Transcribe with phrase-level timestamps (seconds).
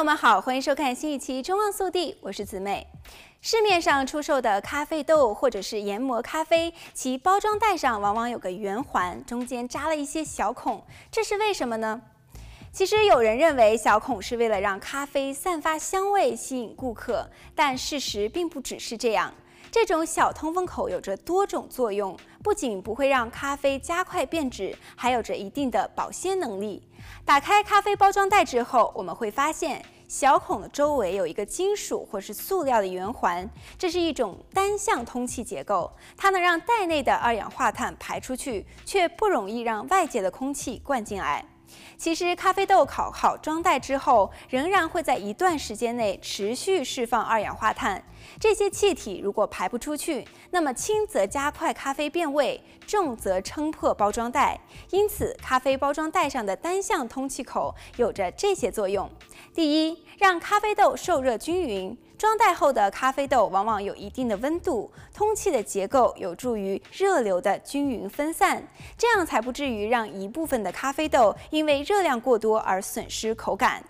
[0.00, 2.86] 朋友们好，欢迎收看新一期《中望速递》，我是姊妹。
[3.42, 12.00] 市面上出售的咖啡豆或者是研磨咖啡，其包装袋上往往有个圆环，中间扎了一些小孔，这是为什么呢？
[12.72, 19.34] 其实有人认为小孔是为了让咖啡散发香味，吸引顾客，但事实并不只是这样。
[19.70, 26.82] 这种小通风口有着多种作用，不仅不会让咖啡加快变质，还有着一定的保鲜能力。
[27.24, 41.44] 打开咖啡包装袋之后，我们会发现小孔的周围有一个金属或是塑料的圆环，这是一种单向通气结构，它能让袋内的二氧化碳排出去，却不容易让外界的空气灌进来。
[41.96, 48.02] 其实，咖啡豆烤好装袋之后，仍然会在一段时间内持续释放二氧化碳。
[48.38, 54.58] 这些气体如果排不出去，那么轻则加快咖啡变味，重则撑破包装袋。
[54.90, 59.10] 因此，咖啡包装袋上的单向通气口有着这些作用：
[59.54, 61.96] 第一，让咖啡豆受热均匀。
[62.20, 68.62] 装袋后的咖啡豆往往有一定的温度，通气的结构有助于热流的均匀分散，
[68.98, 73.82] 这样才不至于让一部分的咖啡豆因为热量过多而损失口感。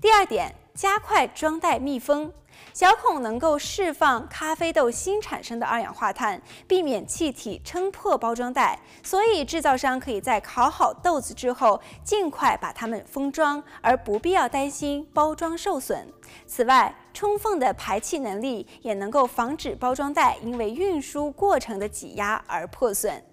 [0.00, 2.32] 第二点，加快装袋密封。
[2.72, 16.06] 小孔能够释放咖啡豆新产生的二氧化碳，避免气体撑破包装袋，所以制造商可以在烤好豆子之后，尽快把它们封装，而不必要担心包装受损。
[16.46, 23.24] 此外，充分的排气能力也能够防止包装袋因为运输过程的挤压而破损。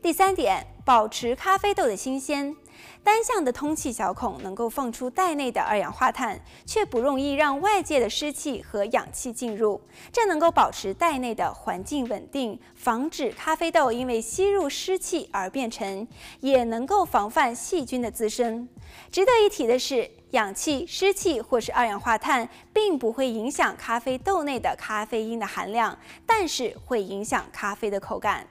[0.00, 2.54] 第三点，保持咖啡豆的新鲜。
[3.02, 9.80] 单向的通气小孔能够放出袋内的二氧化碳，却不容易让外界的湿气和氧气进入，
[10.12, 16.06] 这能够保持袋内的环境稳定，防止咖啡豆因为吸入湿气而变沉，
[16.40, 18.68] 也能够防范细菌的滋生。
[19.10, 28.46] 值得一提的是，氧气、湿气或是二氧化碳并不会影响咖啡豆内的咖啡因的含量，但是会影响咖啡的口感。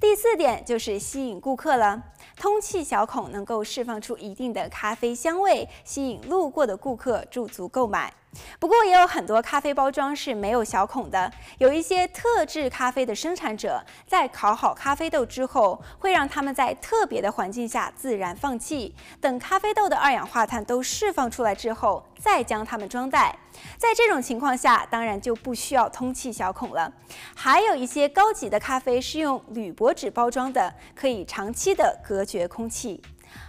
[0.00, 2.02] 第四点就是吸引顾客了。
[2.36, 8.12] 通气小孔能够释放出一定的咖啡香味，吸引路过的顾客驻足购买。
[8.58, 11.30] 不过，也有很多咖啡包装是没有小孔的。
[11.58, 23.36] 有一些特制咖啡的生产者，在烤好咖啡豆之后，会让它们在特别的环境下自然放气，等咖啡豆的二氧化碳都释放出来之后，再将它们装袋。
[23.76, 26.92] 在这种情况下，当然就不需要通气小孔了。
[27.34, 33.02] 还有一些高级的咖啡是用铝箔纸包装的，可以长期的隔绝空气。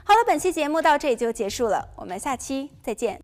[0.04, 3.22] 好了，本期节目到这里就结束了，我们下期再见。